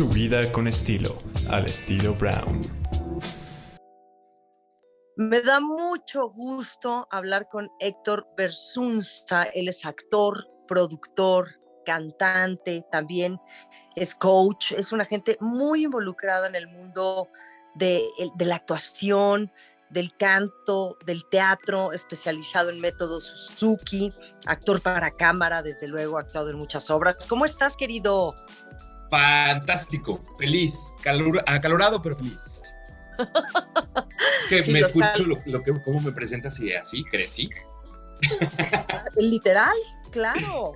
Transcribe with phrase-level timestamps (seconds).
[0.00, 1.18] Tu vida con estilo,
[1.50, 2.62] al estilo Brown.
[5.18, 9.42] Me da mucho gusto hablar con Héctor Bersunza.
[9.42, 11.50] Él es actor, productor,
[11.84, 13.38] cantante, también
[13.94, 17.28] es coach, es una gente muy involucrada en el mundo
[17.74, 19.52] de, de la actuación,
[19.90, 24.10] del canto, del teatro, especializado en método Suzuki,
[24.46, 27.18] actor para cámara, desde luego, ha actuado en muchas obras.
[27.28, 28.34] ¿Cómo estás, querido?
[29.10, 30.94] Fantástico, feliz,
[31.46, 32.38] acalorado, pero feliz.
[33.18, 37.50] es que me escucho lo, que, cómo me presentas y así crecí.
[39.16, 39.76] Literal,
[40.10, 40.74] claro.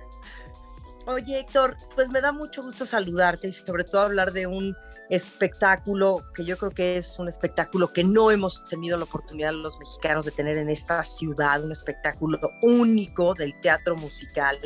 [1.05, 4.75] Oye, Héctor, pues me da mucho gusto saludarte y sobre todo hablar de un
[5.09, 9.77] espectáculo que yo creo que es un espectáculo que no hemos tenido la oportunidad los
[9.79, 14.57] mexicanos de tener en esta ciudad, un espectáculo único del teatro musical.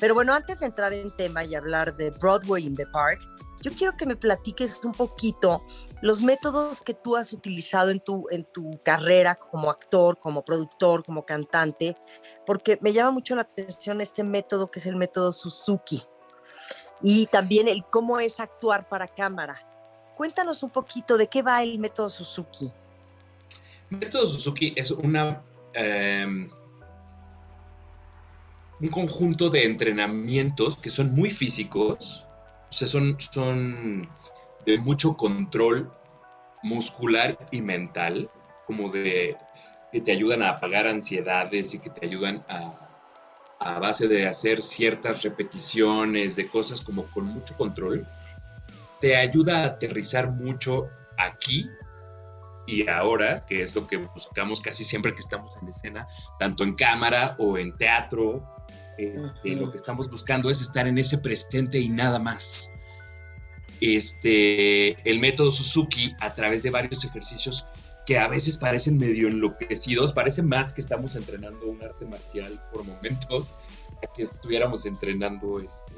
[0.00, 3.20] Pero bueno, antes de entrar en tema y hablar de Broadway in the Park,
[3.62, 5.64] yo quiero que me platiques un poquito
[6.02, 11.04] los métodos que tú has utilizado en tu, en tu carrera como actor, como productor,
[11.04, 11.96] como cantante,
[12.44, 16.02] porque me llama mucho la atención este método que es el método Suzuki
[17.02, 19.66] y también el cómo es actuar para cámara.
[20.16, 22.72] Cuéntanos un poquito de qué va el método Suzuki.
[23.90, 25.42] El método Suzuki es una,
[25.74, 26.48] em,
[28.80, 32.26] un conjunto de entrenamientos que son muy físicos,
[32.70, 34.08] o sea, son, son
[34.64, 35.92] de mucho control
[36.62, 38.30] muscular y mental,
[38.66, 39.36] como de
[39.92, 42.88] que te ayudan a apagar ansiedades y que te ayudan a,
[43.58, 48.06] a base de hacer ciertas repeticiones de cosas como con mucho control
[49.00, 51.68] te ayuda a aterrizar mucho aquí
[52.66, 56.74] y ahora, que es lo que buscamos casi siempre que estamos en escena, tanto en
[56.74, 58.44] cámara o en teatro.
[58.98, 62.72] Este, lo que estamos buscando es estar en ese presente y nada más.
[63.80, 67.66] Este, el método Suzuki, a través de varios ejercicios
[68.06, 72.84] que a veces parecen medio enloquecidos, parece más que estamos entrenando un arte marcial por
[72.84, 73.56] momentos,
[74.14, 75.92] que estuviéramos entrenando este,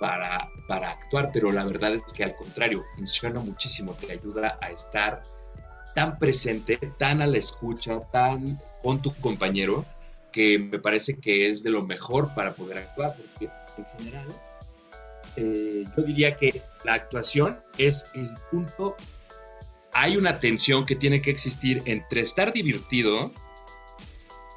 [0.00, 4.70] para, para actuar, pero la verdad es que al contrario, funciona muchísimo, te ayuda a
[4.70, 5.22] estar
[5.94, 9.84] tan presente, tan a la escucha, tan con tu compañero,
[10.32, 14.28] que me parece que es de lo mejor para poder actuar, porque en general
[15.36, 18.96] eh, yo diría que la actuación es el punto,
[19.94, 23.32] hay una tensión que tiene que existir entre estar divertido,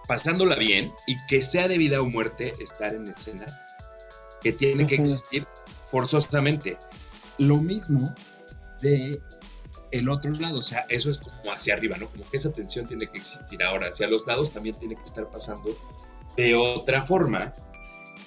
[0.07, 3.68] pasándola bien y que sea de vida o muerte estar en escena
[4.41, 5.47] que tiene que existir
[5.89, 6.77] forzosamente.
[7.37, 8.13] Lo mismo
[8.81, 9.19] de
[9.91, 12.09] el otro lado, o sea, eso es como hacia arriba, ¿no?
[12.09, 13.63] Como que esa tensión tiene que existir.
[13.63, 15.77] Ahora, hacia los lados también tiene que estar pasando
[16.37, 17.53] de otra forma.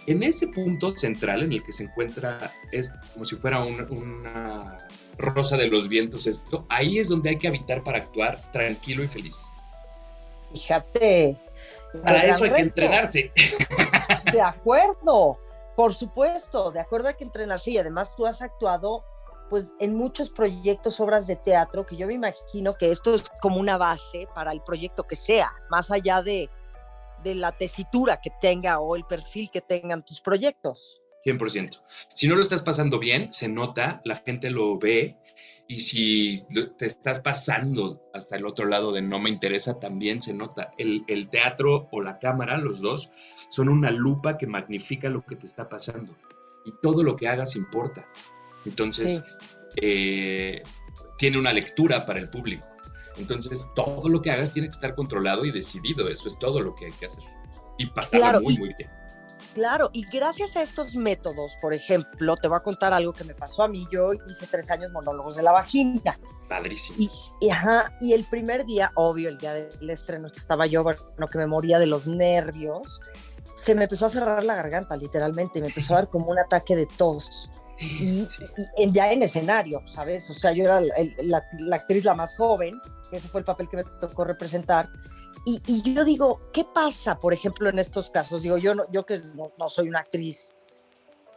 [0.06, 5.56] En ese punto central en el que se encuentra, es como si fuera una rosa
[5.56, 9.36] de los vientos esto, ahí es donde hay que habitar para actuar tranquilo y feliz.
[10.52, 11.36] Fíjate.
[12.02, 13.30] Para eso hay que entrenarse.
[14.32, 15.38] De acuerdo.
[15.82, 19.04] Por supuesto, de acuerdo hay que entrenarse y además tú has actuado
[19.50, 23.58] pues en muchos proyectos, obras de teatro, que yo me imagino que esto es como
[23.58, 26.48] una base para el proyecto que sea, más allá de,
[27.24, 31.02] de la tesitura que tenga o el perfil que tengan tus proyectos.
[31.26, 31.82] 100%.
[32.14, 35.18] Si no lo estás pasando bien, se nota, la gente lo ve
[35.72, 36.44] y si
[36.76, 40.74] te estás pasando hasta el otro lado de no me interesa, también se nota.
[40.76, 43.10] El, el, teatro o la cámara, los dos,
[43.48, 46.14] son una lupa que magnifica lo que te está pasando.
[46.66, 48.06] Y todo lo que hagas importa.
[48.66, 49.24] Entonces,
[49.80, 50.62] eh,
[51.16, 52.68] tiene una lectura para el público.
[53.16, 56.06] Entonces, todo lo que hagas tiene que estar controlado y decidido.
[56.10, 57.24] Eso es todo lo que hay que hacer.
[57.78, 58.90] Y pasarlo muy, muy bien.
[59.54, 63.34] Claro, y gracias a estos métodos, por ejemplo, te voy a contar algo que me
[63.34, 63.86] pasó a mí.
[63.90, 66.18] Yo hice tres años monólogos de la vagina.
[66.48, 66.98] Padrísimo.
[67.40, 71.00] Y, ajá, y el primer día, obvio, el día del estreno, que estaba yo, bueno,
[71.30, 73.00] que me moría de los nervios,
[73.54, 76.38] se me empezó a cerrar la garganta, literalmente, y me empezó a dar como un
[76.38, 77.50] ataque de tos.
[77.78, 78.26] Y,
[78.90, 80.30] ya en escenario, ¿sabes?
[80.30, 82.80] O sea, yo era la, la actriz la más joven,
[83.12, 84.88] ese fue el papel que me tocó representar,
[85.44, 88.42] y, yo digo, ¿qué pasa, por ejemplo, en estos casos?
[88.42, 90.54] Digo, yo, no, yo que no, soy una actriz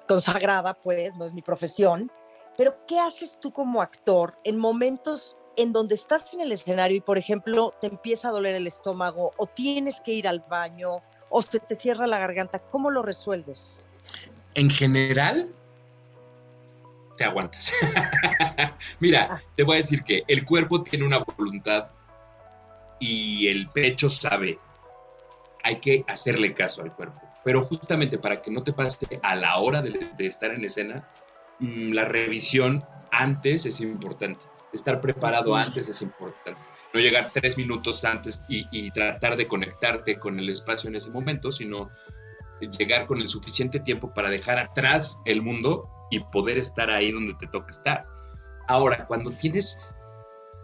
[0.07, 2.11] consagrada, pues, no es mi profesión,
[2.57, 7.01] pero ¿qué haces tú como actor en momentos en donde estás en el escenario y,
[7.01, 11.41] por ejemplo, te empieza a doler el estómago o tienes que ir al baño o
[11.41, 12.59] se te cierra la garganta?
[12.59, 13.85] ¿Cómo lo resuelves?
[14.53, 15.49] En general,
[17.17, 17.73] te aguantas.
[18.99, 19.41] Mira, ah.
[19.55, 21.87] te voy a decir que el cuerpo tiene una voluntad
[22.99, 24.59] y el pecho sabe,
[25.63, 27.21] hay que hacerle caso al cuerpo.
[27.43, 31.07] Pero justamente para que no te pase a la hora de, estar en escena,
[31.59, 34.45] mm, la revisión antes es importante.
[34.73, 36.59] Estar preparado antes es importante.
[36.93, 41.11] No llegar tres minutos antes y, y tratar de conectarte con el espacio en ese
[41.11, 41.89] momento, sino
[42.77, 47.33] llegar con el suficiente tiempo para dejar atrás el mundo y poder estar ahí donde
[47.35, 48.05] te toca estar.
[48.67, 49.91] Ahora, cuando tienes,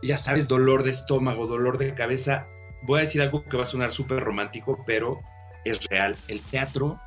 [0.01, 2.47] ya sabes, dolor de estómago, dolor de cabeza,
[2.83, 5.19] voy a decir algo que va a sonar súper romántico, pero
[5.65, 6.17] es real.
[6.27, 6.99] El teatro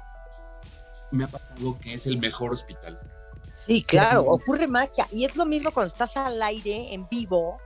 [1.11, 2.99] me ha pasado que es el mejor hospital.
[3.67, 5.07] Sí, claro, ocurre magia.
[5.11, 7.59] Y es lo mismo cuando estás al aire, en vivo,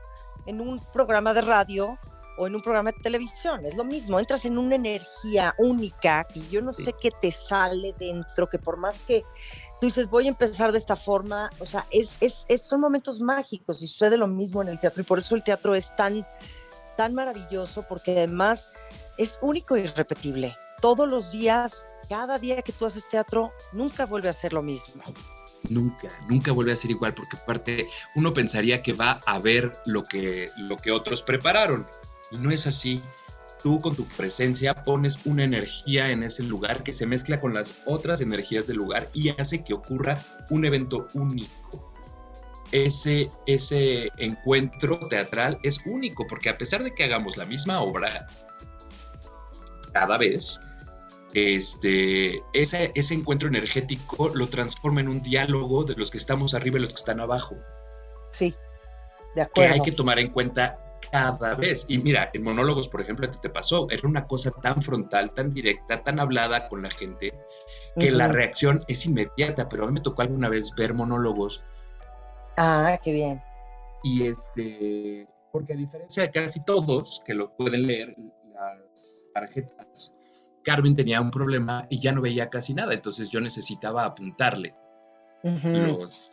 [0.46, 1.98] en un programa de radio
[2.38, 3.66] o en un programa de televisión.
[3.66, 7.94] Es lo mismo, entras en una energía única que yo no sé qué te sale
[7.98, 9.25] dentro, que por más que
[9.80, 13.82] tú dices, voy a empezar de esta forma, o sea, es, es, son momentos mágicos
[13.82, 16.26] y sucede lo mismo en el teatro y por eso el teatro es tan,
[16.96, 18.69] tan maravilloso porque además
[19.16, 20.56] es único y irrepetible.
[20.80, 25.02] Todos los días, cada día que tú haces teatro, nunca vuelve a ser lo mismo.
[25.69, 30.04] Nunca, nunca vuelve a ser igual, porque aparte uno pensaría que va a ver lo
[30.04, 31.86] que, lo que otros prepararon,
[32.30, 33.02] y no es así.
[33.62, 37.78] Tú con tu presencia pones una energía en ese lugar que se mezcla con las
[37.87, 41.93] otras energías del lugar y hace que ocurra un evento único.
[42.70, 48.26] Ese, ese encuentro teatral es único porque a pesar de que hagamos la misma obra
[49.93, 50.61] cada vez,
[51.34, 56.78] este, ese, ese encuentro energético lo transforma en un diálogo de los que estamos arriba
[56.78, 57.56] y los que están abajo.
[58.31, 58.54] Sí,
[59.34, 59.72] de acuerdo.
[59.72, 61.87] Que hay que tomar en cuenta cada vez.
[61.88, 65.32] Y mira, en monólogos, por ejemplo, a ti te pasó, era una cosa tan frontal,
[65.32, 67.34] tan directa, tan hablada con la gente,
[67.99, 71.64] que la reacción es inmediata, pero a mí me tocó alguna vez ver monólogos.
[72.56, 73.43] Ah, qué bien.
[74.02, 78.14] Y este, porque a diferencia de casi todos que lo pueden leer,
[78.52, 80.14] las tarjetas,
[80.64, 84.75] Carmen tenía un problema y ya no veía casi nada, entonces yo necesitaba apuntarle
[85.43, 86.31] los,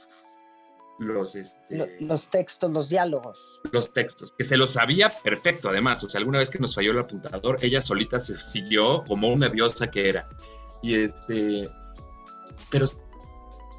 [0.99, 3.59] los, este, los textos, los diálogos.
[3.71, 6.91] Los textos, que se los sabía perfecto además, o sea, alguna vez que nos falló
[6.91, 10.29] el apuntador, ella solita se siguió como una diosa que era.
[10.81, 11.69] Y este,
[12.69, 12.85] pero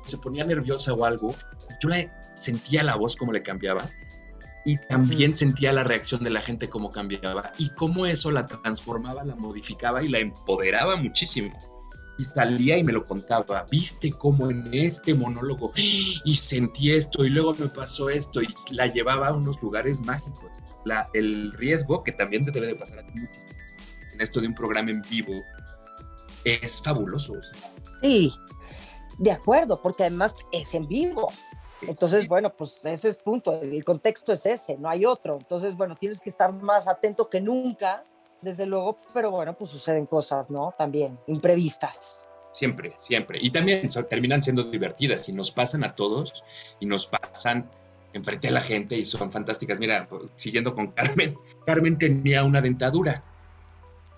[0.04, 1.34] se ponía nerviosa o algo,
[1.82, 3.90] yo le sentía la voz como le cambiaba
[4.64, 9.24] y también sentía la reacción de la gente como cambiaba y cómo eso la transformaba,
[9.24, 11.56] la modificaba y la empoderaba muchísimo
[12.18, 13.66] y salía y me lo contaba.
[13.70, 18.86] Viste cómo en este monólogo y sentí esto y luego me pasó esto y la
[18.86, 20.50] llevaba a unos lugares mágicos.
[20.84, 23.20] La, el riesgo que también te debe de pasar a ti
[24.12, 25.44] en esto de un programa en vivo
[26.44, 27.34] es fabuloso.
[28.00, 28.32] Sí,
[29.18, 31.32] de acuerdo, porque además es en vivo.
[31.82, 35.36] Entonces, bueno, pues ese es punto, el contexto es ese, no hay otro.
[35.38, 38.04] Entonces, bueno, tienes que estar más atento que nunca
[38.42, 40.74] desde luego, pero bueno, pues suceden cosas, ¿no?
[40.76, 42.28] También imprevistas.
[42.52, 43.38] Siempre, siempre.
[43.40, 46.44] Y también terminan siendo divertidas y nos pasan a todos
[46.80, 47.70] y nos pasan
[48.12, 49.78] enfrente a la gente y son fantásticas.
[49.78, 51.36] Mira, siguiendo con Carmen,
[51.66, 53.22] Carmen tenía una dentadura.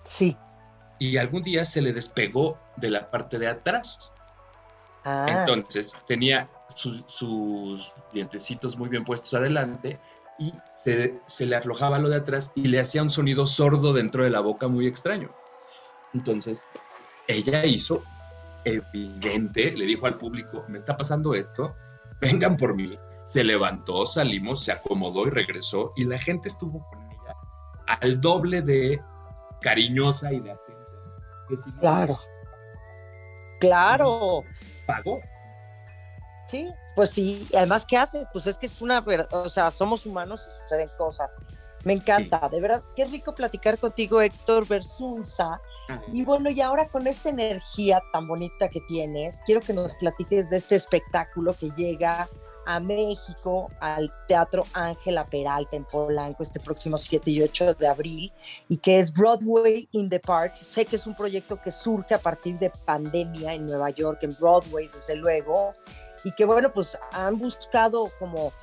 [0.05, 0.37] Sí.
[0.99, 4.13] Y algún día se le despegó de la parte de atrás.
[5.03, 5.25] Ah.
[5.29, 9.99] Entonces tenía sus dientecitos muy bien puestos adelante
[10.39, 14.29] y se, le aflojaba lo de atrás y le hacía un sonido sordo dentro de
[14.29, 15.29] la boca muy extraño.
[16.13, 16.67] Entonces,
[17.27, 18.03] ella hizo
[18.63, 21.75] evidente, le dijo al público, me está pasando esto,
[22.21, 22.97] vengan por mí.
[23.25, 27.35] Se levantó, salimos, se acomodó y regresó y la gente estuvo con ella
[28.01, 28.99] al doble de
[29.61, 31.79] cariñosa y de atenta.
[31.79, 32.19] claro.
[33.59, 34.43] Claro.
[34.87, 35.19] Pagó.
[36.49, 38.27] Sí, pues sí, además, ¿qué haces?
[38.33, 41.35] Pues es que es una, o sea, somos humanos y suceden cosas.
[41.83, 45.61] Me encanta, de verdad, qué rico platicar contigo, Héctor Versunza.
[46.11, 50.49] Y bueno, y ahora con esta energía tan bonita que tienes, quiero que nos platiques
[50.49, 52.27] de este espectáculo que llega
[52.65, 58.31] a México, al Teatro Ángela Peralta en Polanco, este próximo 7 y 8 de abril,
[58.67, 60.55] y que es Broadway in the Park.
[60.61, 64.35] Sé que es un proyecto que surge a partir de pandemia en Nueva York, en
[64.39, 65.73] Broadway, desde luego,
[66.23, 68.53] y que bueno, pues han buscado como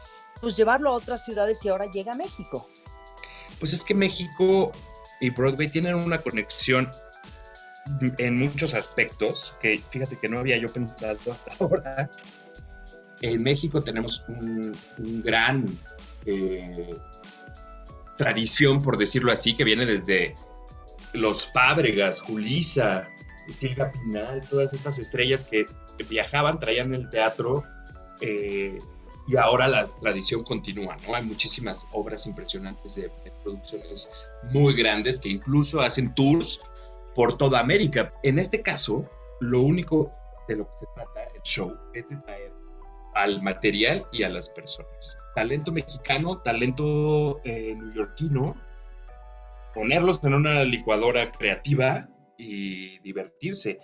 [0.40, 2.68] pues llevarlo a otras ciudades y ahora llega a México.
[3.58, 4.72] Pues es que México
[5.20, 6.90] y Broadway tienen una conexión
[8.18, 12.10] en muchos aspectos que fíjate que no había yo pensado hasta ahora.
[13.22, 14.76] En México tenemos un,
[15.24, 15.66] gran
[16.26, 16.94] eh,
[18.18, 20.34] tradición, por decirlo así, que viene desde
[21.14, 23.08] los Fábregas, Julisa,
[23.48, 25.66] Silvia Pinal, todas estas estrellas que
[26.04, 27.64] viajaban, traían el teatro
[28.20, 28.78] eh,
[29.28, 31.14] y ahora la tradición continúa, ¿no?
[31.14, 33.10] Hay muchísimas obras impresionantes de,
[33.42, 34.10] producciones
[34.52, 36.62] muy grandes que incluso hacen tours
[37.14, 38.12] por toda América.
[38.22, 39.08] En este caso,
[39.40, 40.12] lo único
[40.48, 42.52] de lo que se trata el show es de traer
[43.14, 45.16] al material y a las personas.
[45.34, 48.54] Talento mexicano, talento eh, neoyorquino,
[49.74, 53.78] ponerlos en una licuadora creativa y divertirse.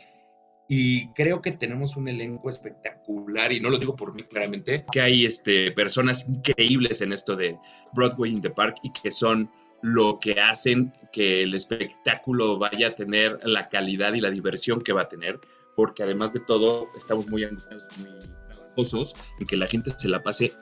[0.75, 5.03] Y creo que tenemos un elenco espectacular, y no lo digo por mí claramente, que
[5.03, 7.59] hay este, personas increíbles en esto de
[7.93, 9.51] Broadway in the Park y que son
[9.83, 14.95] lo que hacen que el espectáculo vaya a tener la calidad y la diversión que
[14.95, 15.39] va a tener,
[15.77, 18.09] porque además de todo estamos muy angustiados, muy
[18.49, 20.55] trabajosos en que la gente se la pase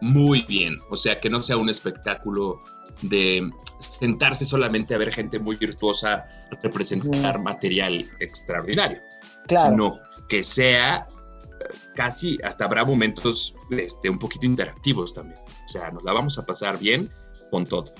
[0.00, 2.58] muy bien, o sea, que no sea un espectáculo
[3.02, 6.24] de sentarse solamente a ver gente muy virtuosa
[6.62, 9.00] representar material extraordinario,
[9.46, 9.70] claro.
[9.70, 11.06] sino que sea
[11.60, 16.38] eh, casi, hasta habrá momentos este, un poquito interactivos también, o sea, nos la vamos
[16.38, 17.10] a pasar bien
[17.50, 17.92] con todo.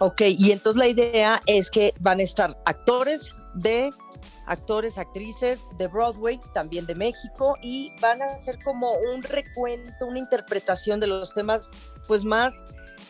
[0.00, 3.90] Ok, y entonces la idea es que van a estar actores de
[4.50, 10.18] actores, actrices de Broadway, también de México, y van a hacer como un recuento, una
[10.18, 11.70] interpretación de los temas,
[12.08, 12.52] pues más,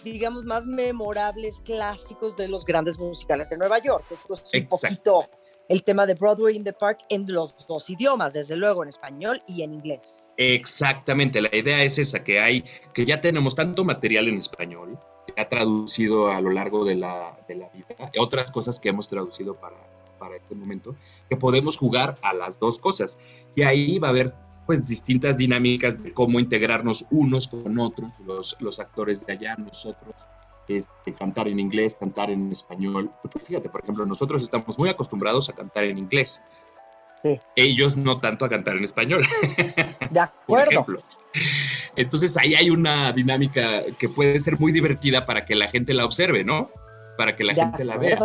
[0.04, 4.04] digamos, más memorables, clásicos de los grandes musicales de Nueva York.
[4.10, 5.30] Esto es un poquito
[5.70, 9.40] el tema de Broadway in the Park en los dos idiomas, desde luego en español
[9.46, 10.28] y en inglés.
[10.36, 14.98] Exactamente, la idea es esa, que hay, que ya tenemos tanto material en español,
[15.36, 17.86] ha traducido a lo largo de la, de la vida,
[18.18, 19.76] otras cosas que hemos traducido para,
[20.18, 20.96] para este momento,
[21.28, 23.16] que podemos jugar a las dos cosas.
[23.54, 24.26] Y ahí va a haber
[24.66, 30.26] pues distintas dinámicas de cómo integrarnos unos con otros, los, los actores de allá, nosotros,
[30.70, 33.10] este, cantar en inglés, cantar en español.
[33.22, 36.44] Porque fíjate, por ejemplo, nosotros estamos muy acostumbrados a cantar en inglés.
[37.54, 39.22] Ellos no tanto a cantar en español.
[40.10, 40.44] De acuerdo.
[40.46, 41.00] Por ejemplo.
[41.96, 46.04] Entonces ahí hay una dinámica que puede ser muy divertida para que la gente la
[46.04, 46.70] observe, ¿no?
[47.18, 48.18] Para que la gente la vea.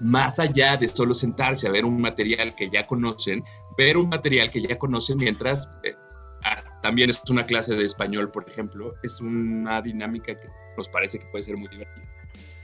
[0.00, 3.44] Más allá de solo sentarse a ver un material que ya conocen,
[3.78, 5.94] ver un material que ya conocen mientras eh,
[6.42, 11.18] ah, también es una clase de español, por ejemplo, es una dinámica que nos parece
[11.18, 12.06] que puede ser muy divertida.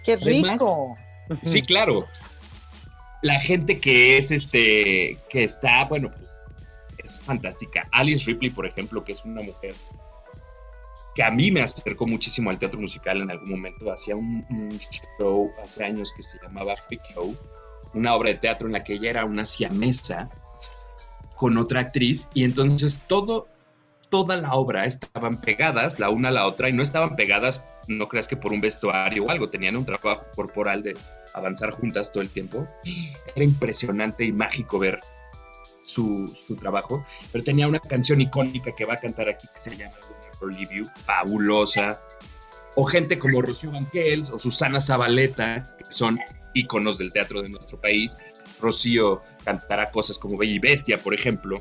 [0.05, 0.97] ¡Qué rico!
[1.43, 2.07] sí, claro.
[3.23, 6.31] La gente que es este, que está, bueno, pues
[6.99, 7.89] es fantástica.
[7.93, 9.75] Alice Ripley, por ejemplo, que es una mujer
[11.19, 13.91] que a mí me acercó muchísimo al teatro musical en algún momento.
[13.91, 14.79] Hacía un,
[15.19, 17.37] show hace años que se llamaba Freak Show,
[17.93, 20.31] una obra de teatro en la que ella era una siamesa
[21.37, 23.49] con otra actriz y entonces todo,
[24.11, 28.09] toda la obra estaban pegadas la una a la otra y no estaban pegadas, no
[28.09, 30.97] creas que por un vestuario o algo, tenían un trabajo corporal de
[31.35, 32.69] avanzar juntas todo el tiempo.
[33.35, 35.01] Era impresionante y mágico ver
[35.83, 39.95] su, trabajo, pero tenía una canción icónica que va a cantar aquí que se llama
[40.71, 42.01] You, fabulosa.
[42.77, 46.21] O gente como Rocío Banquels o Susana Zabaleta, que son
[46.55, 48.17] íconos del teatro de nuestro país.
[48.61, 51.59] Rocío cantará cosas como Bella y Bestia, por ejemplo.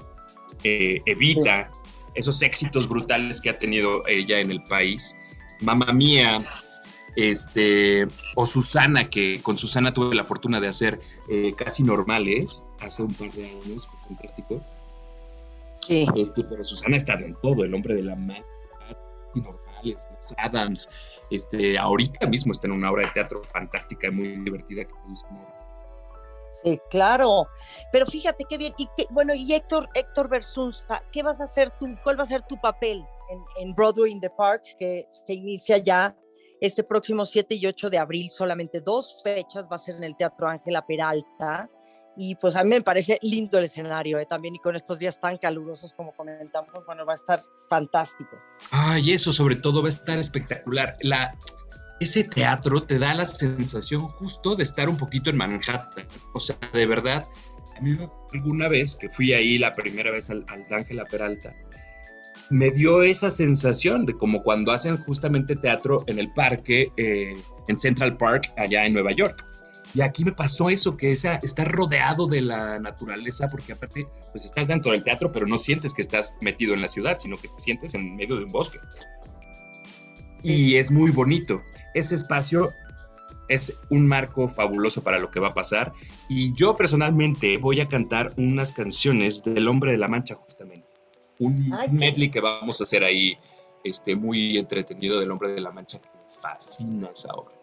[0.64, 1.72] Eh, Evita,
[2.18, 5.16] esos éxitos brutales que ha tenido ella en el país.
[5.62, 6.46] Mamá Mía,
[7.16, 13.04] este, o Susana, que con Susana tuve la fortuna de hacer eh, casi normales hace
[13.04, 14.62] un par de años, fantástico.
[15.88, 16.06] Sí.
[16.16, 18.46] Este, pero Susana ha estado en todo, el hombre de la mano,
[19.36, 20.90] normales, los Adams,
[21.30, 24.94] este, ahorita mismo está en una obra de teatro fantástica y muy divertida que
[26.64, 27.48] Sí, claro.
[27.92, 28.74] Pero fíjate qué bien.
[28.78, 31.88] Y bueno, y Héctor, Héctor Versunza, ¿qué vas a hacer tú?
[32.04, 33.06] ¿Cuál va a ser tu papel
[33.58, 36.16] en, Broadway in the Park, que se inicia ya
[36.60, 40.16] este próximo 7 y 8 de abril, solamente dos fechas, va a ser en el
[40.16, 41.70] Teatro Ángela Peralta.
[42.20, 44.26] Y pues a mí me parece lindo el escenario ¿eh?
[44.26, 48.32] también y con estos días tan calurosos como comentamos, bueno, va a estar fantástico.
[48.72, 50.98] Ay, eso sobre todo va a estar espectacular.
[51.02, 51.38] La,
[52.00, 56.08] ese teatro te da la sensación justo de estar un poquito en Manhattan.
[56.34, 57.26] O sea, de verdad,
[57.76, 57.98] a mí
[58.34, 61.56] alguna vez que fui ahí la primera vez al, al Ángela Peralta,
[62.50, 67.36] me dio esa sensación de como cuando hacen justamente teatro en el parque, eh,
[67.68, 69.44] en Central Park, allá en Nueva York.
[69.94, 74.46] Y aquí me pasó eso, que esa, estás rodeado de la naturaleza, porque aparte, pues
[74.46, 77.48] estás dentro del teatro, pero no sientes que estás metido en la ciudad, sino que
[77.48, 78.80] te sientes en medio de un bosque.
[80.44, 81.62] Y es muy bonito.
[81.94, 82.74] Este espacio
[83.50, 85.94] es un marco fabuloso para lo que va a pasar.
[86.30, 90.88] Y yo personalmente voy a cantar unas canciones del Hombre de la Mancha, justamente
[91.40, 93.38] un medley que vamos a hacer ahí,
[93.84, 97.56] este, muy entretenido del Hombre de la Mancha, que me fascina esa obra.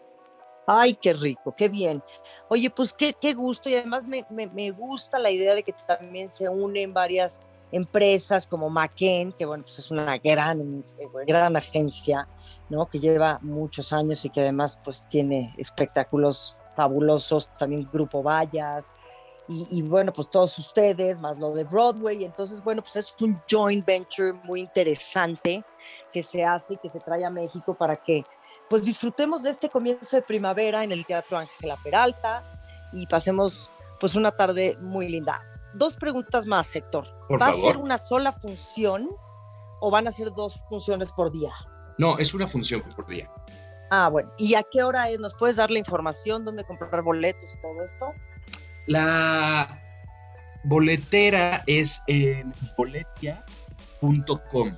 [0.67, 2.01] Ay, qué rico, qué bien.
[2.49, 6.31] Oye, pues qué, qué gusto y además me, me, gusta la idea de que también
[6.31, 7.39] se unen varias
[7.71, 10.83] empresas como McKen, que bueno, pues es una gran,
[11.27, 12.27] gran agencia,
[12.69, 12.87] ¿no?
[12.87, 18.93] Que lleva muchos años y que además pues tiene espectáculos fabulosos, también Grupo Vallas,
[19.47, 22.23] y, bueno, pues todos ustedes, más lo de Broadway.
[22.23, 25.63] Entonces, bueno, pues es un joint venture muy interesante
[26.11, 28.23] que se hace y que se trae a México para que
[28.67, 32.43] pues disfrutemos de este comienzo de primavera en el Teatro Ángela Peralta
[32.91, 33.69] y pasemos
[33.99, 35.43] pues una tarde muy linda.
[35.75, 37.05] Dos preguntas más, Héctor.
[37.29, 39.09] ¿Va a ser una sola función
[39.81, 41.51] o van a ser dos funciones por día?
[41.97, 43.29] No, es una función por día.
[43.91, 44.31] Ah, bueno.
[44.37, 45.19] ¿Y a qué hora es?
[45.19, 48.07] ¿Nos puedes dar la información, dónde comprar boletos y todo esto?
[48.87, 49.79] La
[50.63, 54.75] boletera es en boletia.com.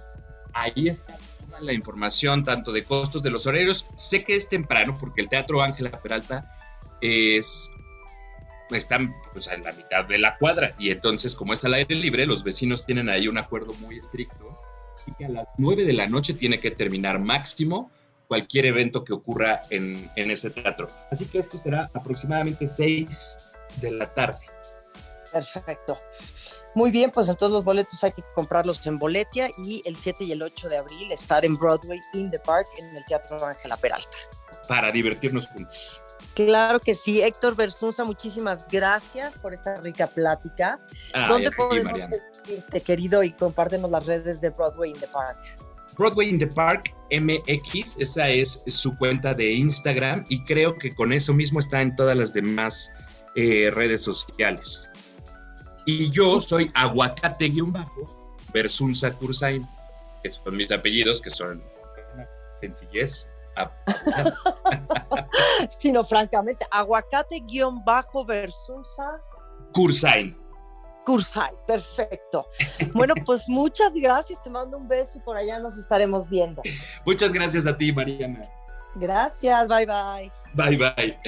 [0.54, 3.86] Ahí está toda la información, tanto de costos de los horarios.
[3.96, 6.52] Sé que es temprano porque el Teatro Ángela Peralta
[7.02, 7.72] es
[8.72, 12.26] están pues, en la mitad de la cuadra y entonces como está al aire libre,
[12.26, 14.60] los vecinos tienen ahí un acuerdo muy estricto
[15.06, 17.92] y que a las 9 de la noche tiene que terminar máximo
[18.28, 20.88] cualquier evento que ocurra en, en ese teatro.
[21.12, 23.40] Así que esto será aproximadamente 6
[23.82, 24.46] de la tarde.
[25.32, 25.98] Perfecto.
[26.76, 30.32] Muy bien, pues entonces los boletos hay que comprarlos en Boletia y el 7 y
[30.32, 34.16] el 8 de abril estar en Broadway in the Park en el Teatro Ángela Peralta.
[34.68, 36.04] Para divertirnos juntos.
[36.38, 40.80] Claro que sí, Héctor Versunza, muchísimas gracias por esta rica plática.
[41.28, 45.40] ¿Dónde podemos seguirte, querido, y compártenos las redes de Broadway in the Park?
[45.98, 51.12] Broadway in the Park MX, esa es su cuenta de Instagram y creo que con
[51.12, 52.94] eso mismo está en todas las demás
[53.36, 54.92] eh, redes sociales.
[55.88, 59.68] Y yo soy aguacate-versunza Cursain,
[60.22, 61.64] que son mis apellidos, que son
[62.60, 63.34] sencillez.
[65.80, 69.22] Sino francamente, aguacate-versunza
[69.74, 70.38] Cursain.
[71.06, 72.46] Cursain, perfecto.
[72.94, 76.62] Bueno, pues muchas gracias, te mando un beso y por allá nos estaremos viendo.
[77.06, 78.50] Muchas gracias a ti, Mariana.
[78.96, 80.32] Gracias, bye bye.
[80.54, 81.20] Bye bye.